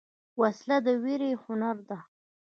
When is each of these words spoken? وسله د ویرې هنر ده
وسله 0.41 0.77
د 0.85 0.87
ویرې 1.03 1.31
هنر 1.43 1.77
ده 1.89 1.99